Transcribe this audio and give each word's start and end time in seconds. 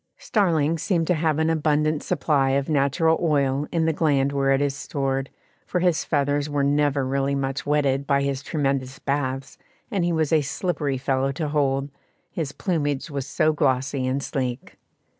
Starlings 0.17 0.81
seem 0.81 1.05
to 1.05 1.13
have 1.13 1.37
an 1.37 1.47
abundant 1.51 2.01
supply 2.01 2.49
of 2.57 2.67
natural 2.67 3.19
oil 3.21 3.67
in 3.71 3.85
the 3.85 3.93
gland 3.93 4.31
where 4.31 4.51
it 4.51 4.59
is 4.59 4.75
stored, 4.75 5.29
for 5.67 5.79
his 5.79 6.03
feathers 6.03 6.49
were 6.49 6.63
never 6.63 7.05
really 7.05 7.35
much 7.35 7.67
wetted 7.67 8.07
by 8.07 8.23
his 8.23 8.41
tremendous 8.41 8.97
baths, 8.97 9.59
and 9.91 10.03
he 10.03 10.11
was 10.11 10.33
a 10.33 10.41
slippery 10.41 10.97
fellow 10.97 11.31
to 11.31 11.49
hold, 11.49 11.91
his 12.31 12.51
plumage 12.51 13.11
was 13.11 13.27
so 13.27 13.53
glossy 13.53 14.07
and 14.07 14.23
sleek. 14.23 14.75